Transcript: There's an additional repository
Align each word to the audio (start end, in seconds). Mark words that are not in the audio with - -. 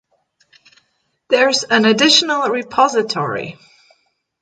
There's 1.27 1.63
an 1.63 1.85
additional 1.85 2.49
repository 2.49 3.59